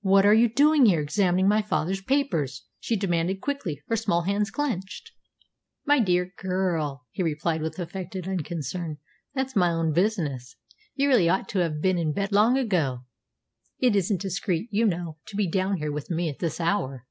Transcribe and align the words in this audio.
"What 0.00 0.24
are 0.24 0.32
you 0.32 0.48
doing 0.48 0.84
there, 0.84 1.02
examining 1.02 1.46
my 1.46 1.60
father's 1.60 2.00
papers?" 2.00 2.64
she 2.78 2.96
demanded 2.96 3.42
quickly, 3.42 3.82
her 3.88 3.94
small 3.96 4.22
hands 4.22 4.50
clenched. 4.50 5.12
"My 5.84 5.98
dear 6.00 6.32
girl," 6.38 7.04
he 7.10 7.22
replied 7.22 7.60
with 7.60 7.78
affected 7.78 8.26
unconcern, 8.26 8.96
"that's 9.34 9.54
my 9.54 9.70
own 9.70 9.92
business. 9.92 10.56
You 10.94 11.08
really 11.08 11.28
ought 11.28 11.46
to 11.50 11.58
have 11.58 11.82
been 11.82 11.98
in 11.98 12.14
bed 12.14 12.32
long 12.32 12.56
ago. 12.56 13.00
It 13.78 13.94
isn't 13.96 14.22
discreet, 14.22 14.70
you 14.72 14.86
know, 14.86 15.18
to 15.26 15.36
be 15.36 15.46
down 15.46 15.76
here 15.76 15.92
with 15.92 16.08
me 16.10 16.30
at 16.30 16.38
this 16.38 16.58
hour!" 16.58 17.06